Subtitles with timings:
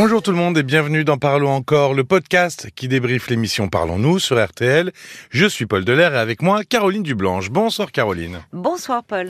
[0.00, 4.20] Bonjour tout le monde et bienvenue dans Parlons encore, le podcast qui débriefe l'émission Parlons-nous
[4.20, 4.92] sur RTL.
[5.30, 7.50] Je suis Paul Delair et avec moi Caroline Dublanche.
[7.50, 8.38] Bonsoir Caroline.
[8.52, 9.28] Bonsoir Paul.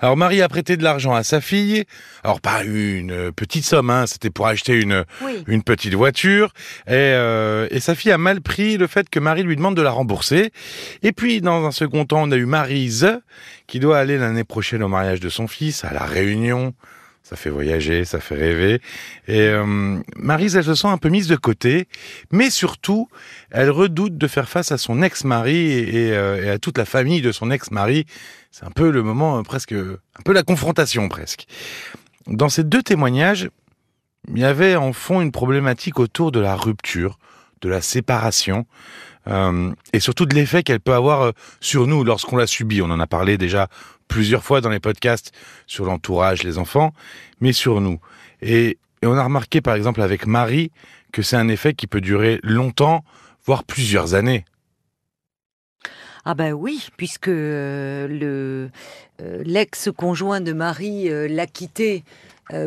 [0.00, 1.84] Alors Marie a prêté de l'argent à sa fille.
[2.24, 5.44] Alors pas une petite somme, hein, c'était pour acheter une, Oui.
[5.46, 6.52] une petite voiture.
[6.86, 9.82] Et, euh, et sa fille a mal pris le fait que Marie lui demande de
[9.82, 10.50] la rembourser.
[11.02, 13.18] Et puis dans un second temps, on a eu Marise
[13.66, 16.74] qui doit aller l'année prochaine au mariage de son fils, à la Réunion.
[17.22, 18.80] Ça fait voyager, ça fait rêver.
[19.28, 21.86] Et euh, Marise, elle se sent un peu mise de côté,
[22.32, 23.08] mais surtout,
[23.50, 27.22] elle redoute de faire face à son ex-mari et, euh, et à toute la famille
[27.22, 28.06] de son ex-mari.
[28.50, 31.46] C'est un peu le moment, euh, presque, un peu la confrontation presque.
[32.26, 33.50] Dans ces deux témoignages,
[34.28, 37.18] il y avait en fond une problématique autour de la rupture,
[37.60, 38.66] de la séparation,
[39.28, 41.30] euh, et surtout de l'effet qu'elle peut avoir euh,
[41.60, 42.82] sur nous lorsqu'on l'a subit.
[42.82, 43.68] On en a parlé déjà
[44.08, 45.32] plusieurs fois dans les podcasts
[45.66, 46.92] sur l'entourage, les enfants,
[47.40, 48.00] mais sur nous.
[48.40, 50.70] Et, on a remarqué par exemple avec Marie
[51.12, 53.04] que c'est un effet qui peut durer longtemps,
[53.44, 54.44] voire plusieurs années.
[56.24, 58.70] Ah ben oui, puisque euh, le
[59.44, 62.04] l'ex-conjoint de Marie l'a quitté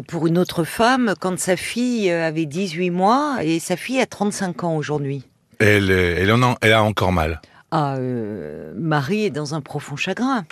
[0.07, 4.63] pour une autre femme quand sa fille avait 18 mois et sa fille a 35
[4.63, 5.25] ans aujourd'hui.
[5.59, 7.41] Elle, euh, elle, en a, elle a encore mal.
[7.71, 10.45] Ah, euh, Marie est dans un profond chagrin.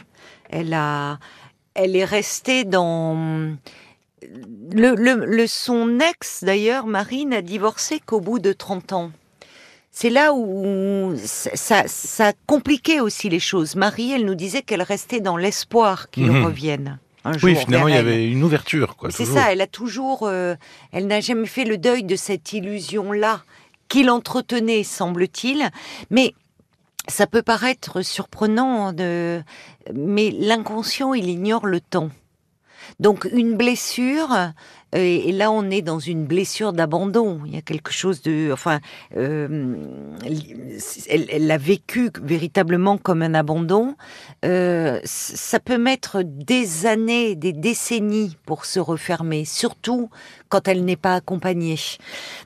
[0.50, 1.20] Elle a,
[1.74, 3.56] elle est restée dans
[4.72, 6.86] le, le, le- son ex d'ailleurs.
[6.86, 9.12] Marie n'a divorcé qu'au bout de 30 ans.
[9.92, 11.84] C'est là où ça,
[12.48, 13.76] compliqué aussi les choses.
[13.76, 16.46] Marie, elle nous disait qu'elle restait dans l'espoir qu'il Mhm.
[16.46, 17.00] revienne.
[17.26, 18.98] Un Oui, jour finalement, il y avait une ouverture.
[19.10, 20.56] C'est ça, elle a toujours, euh,
[20.92, 23.44] elle n'a jamais fait le deuil de cette illusion-là
[23.88, 25.70] qu'il entretenait, semble-t-il.
[26.10, 26.34] Mais
[27.08, 32.10] ça peut paraître surprenant, mais l'inconscient, il ignore le temps.
[33.00, 34.52] Donc une blessure,
[34.94, 37.42] et là on est dans une blessure d'abandon.
[37.46, 38.80] Il y a quelque chose de, enfin,
[39.18, 39.76] euh,
[41.10, 43.96] elle l'a vécu véritablement comme un abandon.
[44.46, 50.10] Euh, ça peut mettre des années, des décennies pour se refermer, surtout
[50.50, 51.80] quand elle n'est pas accompagnée.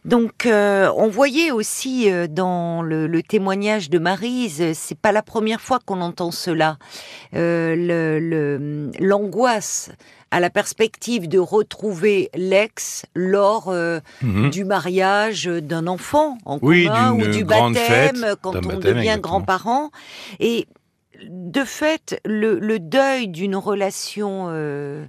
[0.06, 5.80] Donc, euh, on voyait aussi dans le, témoignage de Marise, c'est pas la première fois
[5.84, 6.78] qu'on entend cela,
[9.00, 9.92] l'angoisse
[10.32, 14.50] à la perspective de retrouver l'ex lors euh, Mhm.
[14.50, 17.74] du mariage d'un enfant en Oui, commun ou du baptême
[18.18, 19.92] fête, quand on baptême, devient grand-parent.
[20.40, 20.68] Et
[21.30, 25.06] de fait, le, le deuil d'une relation euh,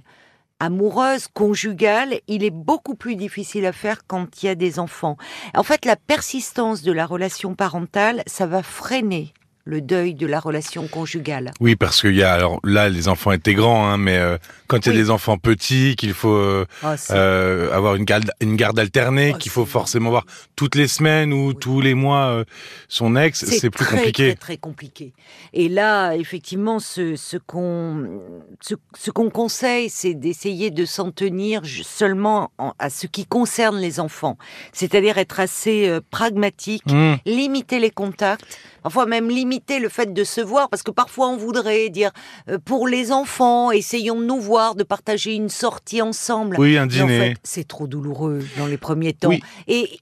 [0.59, 5.17] amoureuse, conjugale, il est beaucoup plus difficile à faire quand il y a des enfants.
[5.55, 9.33] En fait, la persistance de la relation parentale, ça va freiner
[9.69, 11.51] le deuil de la relation conjugale.
[11.59, 14.37] Oui, parce qu'il y a alors là les enfants étaient grands, hein, mais euh,
[14.67, 16.65] quand il y a des enfants petits, qu'il faut euh,
[17.11, 20.25] euh, avoir une garde, une garde alternée, Oh, qu'il faut c'est- forcément voir
[20.55, 22.43] toutes les semaines ou tous les mois
[22.87, 24.27] son ex, c'est plus très, compliqué.
[24.29, 25.13] Très, très compliqué.
[25.53, 28.21] Et là, effectivement, ce, ce qu'on
[28.61, 33.77] ce, ce qu'on conseille, c'est d'essayer de s'en tenir seulement en- à ce qui concerne
[33.79, 34.37] les enfants.
[34.73, 37.15] C'est-à-dire être assez pragmatique, Mmh.
[37.25, 41.37] limiter les contacts, parfois même limiter le fait de se voir, parce que parfois on
[41.37, 42.11] voudrait dire
[42.49, 46.59] euh, pour les enfants, essayons de nous voir, de partager une sortie ensemble.
[46.59, 47.19] Oui, un Mais en dîner.
[47.19, 49.29] fait, c'est trop douloureux dans les premiers temps.
[49.29, 49.41] Oui.
[49.67, 49.99] Et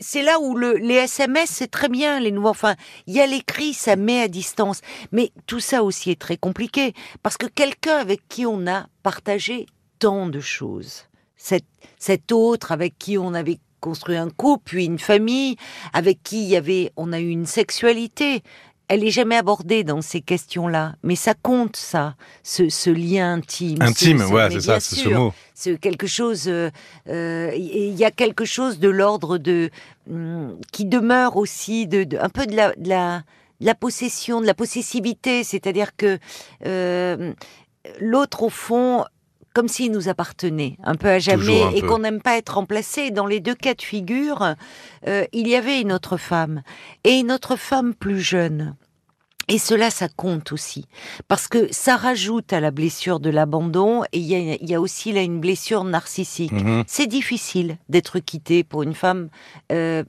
[0.00, 2.48] c'est là où le, les SMS, c'est très bien, les nouveaux.
[2.48, 2.74] Enfin,
[3.06, 4.80] il y a l'écrit, ça met à distance.
[5.12, 6.92] Mais tout ça aussi est très compliqué.
[7.22, 9.66] Parce que quelqu'un avec qui on a partagé
[9.98, 11.04] tant de choses,
[11.36, 11.64] cet,
[11.98, 15.56] cet autre avec qui on avait construit un couple, puis une famille,
[15.92, 18.42] avec qui il y avait, on a eu une sexualité.
[18.88, 22.14] Elle est jamais abordée dans ces questions-là, mais ça compte, ça,
[22.44, 23.82] ce, ce lien intime.
[23.82, 25.32] Intime, ce- ce- ouais, c'est ça, c'est ce mot.
[25.54, 26.44] c'est quelque chose.
[26.46, 26.70] euh,
[27.08, 29.70] euh, Il y a quelque chose de l'ordre de
[30.10, 33.22] hum, qui demeure aussi de, de- un peu de la, de la
[33.60, 36.18] de la possession, de la possessivité, c'est-à-dire que
[36.66, 37.32] euh,
[38.00, 39.04] l'autre au fond
[39.56, 43.10] comme s'il nous appartenait un peu à jamais et qu'on n'aime pas être remplacé.
[43.10, 44.54] Dans les deux cas de figure,
[45.08, 46.60] euh, il y avait une autre femme
[47.04, 48.76] et une autre femme plus jeune.
[49.48, 50.84] Et cela, ça compte aussi,
[51.26, 54.74] parce que ça rajoute à la blessure de l'abandon, et il y a, il y
[54.74, 56.52] a aussi là une blessure narcissique.
[56.52, 56.84] Mhm.
[56.86, 59.30] C'est difficile d'être quitté pour une femme,
[59.72, 60.04] euh,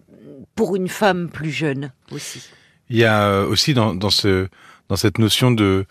[0.55, 2.49] pour une femme plus jeune aussi.
[2.89, 4.49] Il y a euh, aussi dans, dans ce
[4.89, 5.85] dans cette notion de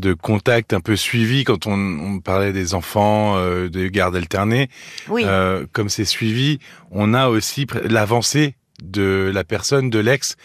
[0.00, 4.68] de contact un peu suivi quand on, on parlait des enfants, euh, de garde alternée,
[5.08, 6.58] Oui, euh, comme c'est suivi,
[6.90, 10.36] on a aussi l'avancée de la personne, de l'ex,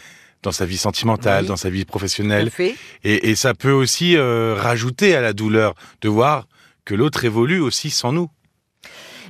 [0.43, 1.47] dans sa vie sentimentale, Oui.
[1.47, 2.51] dans sa vie professionnelle.
[2.51, 2.75] fait.
[3.03, 6.47] Et, et ça peut aussi euh, rajouter à la douleur de voir
[6.83, 8.29] que l'autre évolue aussi sans nous.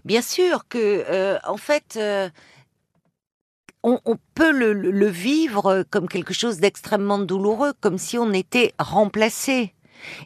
[0.04, 1.98] Bien sûr que, en fait,
[3.82, 9.75] on, on peut le vivre comme quelque chose d'extrêmement douloureux, comme si on était remplacé.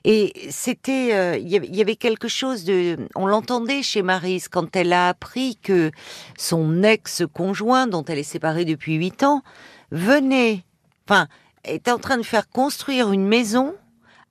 [0.04, 4.02] Et c'était, euh, il y avait- il y avait quelque chose de, on l'entendait chez
[4.02, 5.92] Marise quand elle a appris que
[6.38, 9.42] son ex-conjoint, dont elle est séparée depuis huit ans,
[9.92, 10.64] venait,
[11.08, 11.28] enfin,
[11.66, 13.74] était en train de faire construire une maison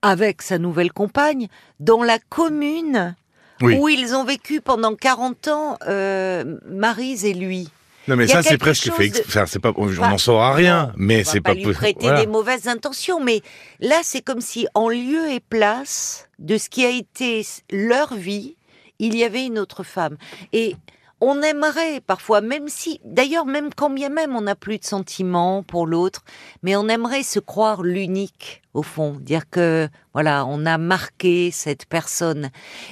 [0.02, 1.48] avec sa nouvelle compagne
[1.80, 3.16] dans la commune
[3.60, 3.76] Oui.
[3.78, 7.68] où ils ont vécu pendant 40 ans, euh, Maryse et lui.
[8.08, 9.72] Non, mais ça, c'est presque ex- de- Enfin, c'est pas.
[9.76, 11.54] On n'en saura rien, non, mais c'est pas pas.
[11.54, 12.20] lui prêter voilà.
[12.20, 13.42] des mauvaises intentions, mais
[13.80, 18.56] là, c'est comme si, en lieu et place de ce qui a été leur vie,
[18.98, 20.16] il y avait une autre femme.
[20.52, 20.74] Et
[21.20, 25.62] on aimerait parfois, même si, d'ailleurs, même quand bien même on n'a plus de sentiments
[25.62, 26.24] pour l'autre,
[26.62, 31.86] mais on aimerait se croire l'unique au fond, dire que voilà, on a marqué cette
[31.86, 32.50] personne.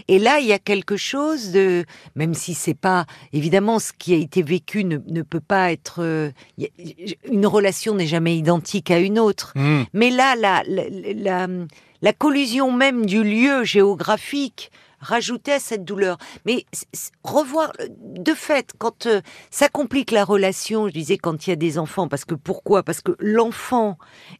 [0.08, 1.84] Et là, il y a quelque chose de,
[2.17, 6.02] même si c'est pas évidemment ce qui a été vécu ne, ne peut pas être,
[6.02, 6.31] euh,
[7.31, 9.52] une relation n'est jamais identique à une autre.
[9.55, 9.84] Hmm.
[9.93, 10.84] Mais là, la, la,
[11.14, 11.46] la,
[12.02, 16.19] la collusion même du lieu géographique rajoutait à cette douleur.
[16.45, 16.65] Mais
[17.23, 19.21] revoir, de fait, quand euh,
[19.51, 22.83] ça complique la relation, je disais quand il y a des enfants, parce que pourquoi?
[22.83, 23.99] Parce que l'enfant,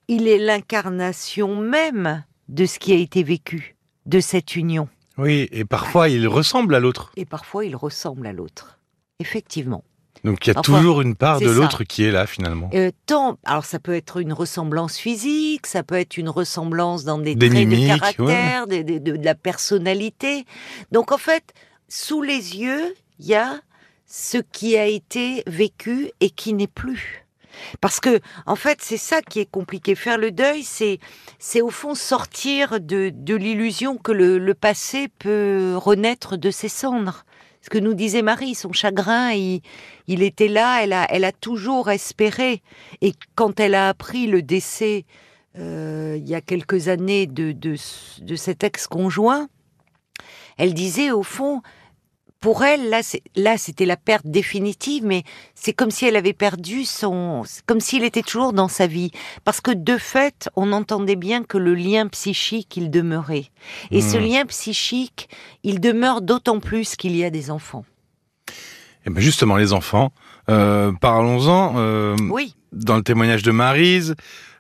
[0.08, 3.76] il est l'incarnation même de ce qui a été vécu,
[4.06, 4.88] de cette union.
[5.19, 7.11] Oui, et parfois, il ressemble à l'autre.
[7.17, 8.79] Et parfois, il ressemble à l'autre.
[9.19, 9.82] Effectivement.
[10.26, 12.69] Donc, il y a Parfois, toujours une part de l'autre qui est là, finalement.
[12.75, 17.19] Euh, tant, alors ça peut être une ressemblance physique, ça peut être une ressemblance dans
[17.19, 20.44] des, Des traits mimiques, de caractère, de- de la personnalité.
[20.90, 21.55] Donc en fait,
[21.88, 23.61] sous les yeux, il y a
[24.06, 27.25] ce qui a été vécu et qui n'est plus.
[27.81, 29.94] Parce que, en fait, c'est ça qui est compliqué.
[29.94, 30.99] Faire le deuil, c'est,
[31.61, 37.25] au fond sortir de, de l'illusion que le, le passé peut renaître de ses cendres.
[37.62, 39.61] Ce que nous disait Marie, son chagrin, il,
[40.06, 42.62] il était là, elle a, elle a toujours espéré.
[43.00, 45.05] Et quand elle a appris le décès,
[45.58, 47.75] euh, il y a quelques années, de, de,
[48.20, 49.49] de cet ex-conjoint,
[50.58, 51.61] elle disait au fond,
[52.40, 52.90] pour elle,
[53.34, 55.24] là, c'était la perte définitive, mais
[55.54, 59.10] c'est comme si elle avait perdu son, comme s'il était toujours dans sa vie,
[59.44, 63.46] parce que de fait, on entendait bien que le lien psychique, il demeurait,
[63.90, 64.20] et ce Hmm.
[64.20, 65.28] lien psychique,
[65.64, 67.84] il demeure d'autant plus qu'il y a des enfants.
[69.06, 70.12] Et ben justement, les enfants,
[70.50, 71.74] euh, parlons-en.
[71.76, 74.14] euh, Oui, Dans le témoignage de Marise,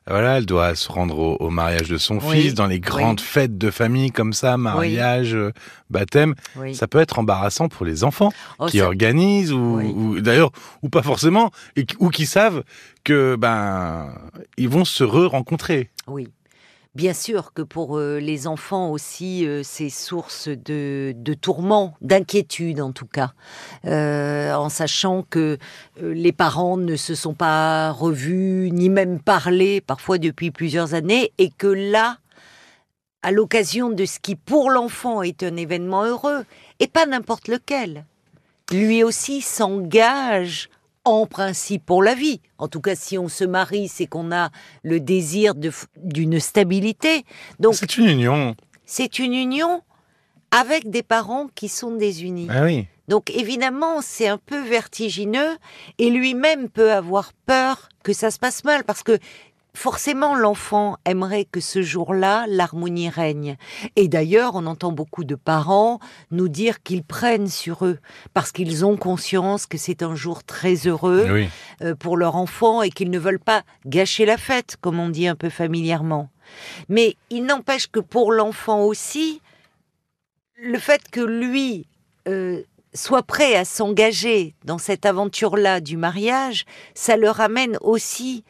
[0.08, 3.20] voilà, elle doit se rendre au, au mariage de son Oui, fils, dans les grandes
[3.20, 3.26] oui.
[3.26, 5.52] fêtes de famille comme ça, mariage, euh,
[5.90, 6.34] baptême.
[6.74, 10.50] Ça peut être embarrassant pour les enfants Oh, qui ça- organisent ou, d'ailleurs
[10.82, 12.62] ou pas forcément et ou qui savent
[13.04, 14.12] que ben
[14.56, 15.90] ils vont se re-rencontrer.
[16.06, 16.28] Oui.
[16.96, 22.80] Bien sûr que pour euh, les enfants aussi, euh, c'est source de, de tourments, d'inquiétude
[22.80, 23.34] en tout cas,
[23.84, 25.58] Euh, en sachant que
[26.00, 31.50] les parents ne se sont pas revus, ni même parlé parfois depuis plusieurs années, et
[31.50, 32.16] que là,
[33.20, 36.46] à l'occasion de ce qui pour l'enfant est un événement heureux,
[36.80, 38.06] et pas n'importe lequel,
[38.72, 40.70] lui aussi s'engage
[41.06, 42.40] en principe pour la vie.
[42.58, 44.50] En tout cas, si on se marie, c'est qu'on a
[44.82, 45.54] le désir
[45.96, 47.24] d'une stabilité.
[47.60, 48.54] Donc, C'est une union.
[48.84, 49.82] c'est une union
[50.50, 52.48] avec des parents qui sont désunis.
[52.50, 52.86] Ah oui.
[53.08, 55.56] Donc, évidemment, c'est un peu vertigineux
[55.98, 59.18] et lui-même peut avoir peur que ça se passe mal parce que
[59.76, 63.56] forcément, l'enfant aimerait que ce jour-là, l'harmonie règne.
[63.94, 67.98] Et d'ailleurs, on entend beaucoup de parents nous dire qu'ils prennent sur eux
[68.34, 71.48] parce qu'ils ont conscience que c'est un jour très heureux Oui.
[71.82, 75.28] euh, pour leur enfant et qu'ils ne veulent pas gâcher la fête, comme on dit
[75.28, 76.30] un peu familièrement.
[76.88, 79.42] Mais il n'empêche que pour l'enfant aussi,
[80.56, 81.86] le fait que lui
[82.28, 82.62] euh,
[82.94, 86.64] soit prêt à s'engager dans cette aventure-là du mariage,
[86.94, 88.42] ça le ramène aussi,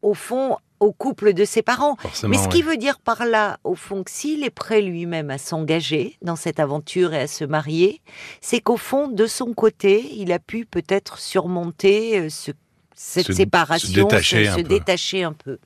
[0.00, 1.96] au fond, au couple de ses parents.
[2.00, 2.30] Forcément.
[2.36, 5.38] Mais ce qui veut dire par là, au fond, que s'il est prêt lui-même à
[5.38, 8.00] s'engager dans cette aventure et à se marier,
[8.40, 12.52] c'est qu'au fond, de son côté, il a pu peut-être surmonter euh, ce-
[12.94, 14.68] cette Se- séparation, se détacher un se peu.
[14.68, 15.58] détacher un peu.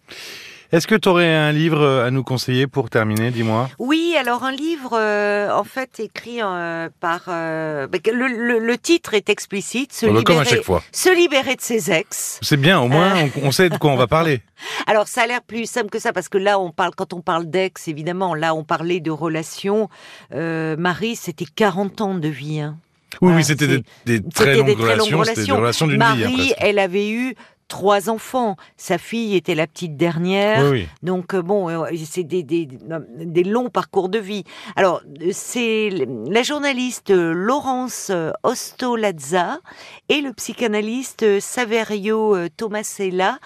[0.75, 3.71] Est-ce que tu aurais un livre à nous conseiller pour terminer Dis-moi?
[3.78, 7.21] Oui, alors un livre, euh, en fait, écrit euh, par...
[7.28, 10.83] euh, bah, le, le- le titre est explicite, se, bah, Comme à libérer, chaque fois.
[10.90, 12.40] se libérer de ses ex.
[12.43, 13.28] C'est bien, au moins Euh.
[13.43, 14.40] on, on sait de quoi on va parler.
[14.88, 17.21] Alors ça a l'air plus simple que ça parce que là on parle quand on
[17.21, 19.88] parle d'ex évidemment là on parlait de relations.
[20.33, 22.59] Euh, Marie c'était 40 ans de vie.
[22.61, 22.76] hein.
[23.23, 25.57] Oui, Voilà, oui, c'était des, très longues des très relations, longues c'était des relations.
[25.57, 26.25] relations d'une vie.
[26.25, 27.37] hein, Marie elle avait eu
[27.68, 28.56] trois enfants.
[28.76, 30.64] Sa fille était la petite dernière.
[30.64, 30.88] Oui, oui.
[31.02, 34.44] Donc euh, bon, euh, c'est des, des, des longs parcours de vie.
[34.76, 35.02] Alors
[35.33, 35.90] c'est
[36.28, 38.11] la journaliste euh, Laurence
[38.42, 39.61] Ostolazza
[40.09, 43.38] et le psychanalyste Saverio Tomasella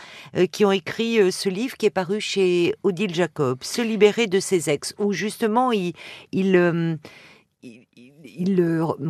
[0.52, 4.70] qui ont écrit ce livre qui est paru chez Odile Jacob, Se libérer de ses
[4.70, 5.92] ex, où justement il,
[7.62, 7.84] ils-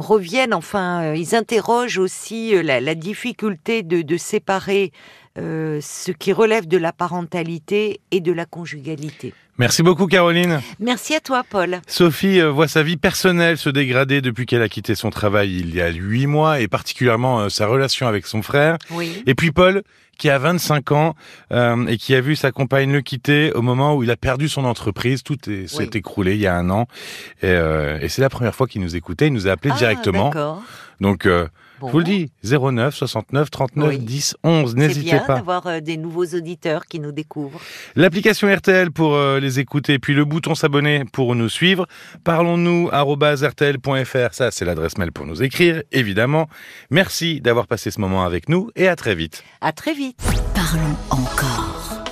[0.03, 4.93] reviennent, enfin, euh, ils interrogent aussi euh, la, difficulté de séparer
[5.39, 9.33] euh, ce qui relève de la parentalité et de la conjugalité.
[9.59, 10.61] Merci beaucoup, Caroline.
[10.79, 11.81] Merci à toi, Paul.
[11.87, 15.75] Sophie euh, voit sa vie personnelle se dégrader depuis qu'elle a quitté son travail il
[15.75, 18.79] y a huit mois et particulièrement euh, sa relation avec son frère.
[18.93, 19.23] Oui.
[19.27, 19.83] Et puis Paul,
[20.17, 21.15] qui a 25 ans
[21.53, 24.49] euh, et qui a vu sa compagne le quitter au moment où il a perdu
[24.49, 25.23] son entreprise.
[25.25, 25.91] Tout est- s'est Oui.
[25.93, 26.87] écroulé il y a un an.
[27.43, 29.27] Et, euh, et c'est la première fois qu'il nous écoutait.
[29.27, 30.27] Il nous a appelé Ah, directement.
[30.31, 30.63] D'accord.
[31.01, 31.49] Donc, euh,
[31.81, 31.87] Bon.
[31.89, 33.99] je vous le dis, 09 69 39 Oui.
[33.99, 34.71] 10 11.
[34.71, 35.37] C'est N'hésitez bien pas.
[35.37, 37.61] d'avoir euh, des nouveaux auditeurs qui nous découvrent.
[37.97, 41.87] L'application RTL pour euh, les écouter, puis le bouton s'abonner pour nous suivre.
[42.25, 46.49] Parlons-nous rtl.fr, ça c'est l'adresse mail pour nous écrire, évidemment.
[46.91, 49.45] Merci d'avoir passé ce moment avec nous et à très vite.
[49.61, 50.19] À très vite.
[50.55, 52.05] Parlons encore.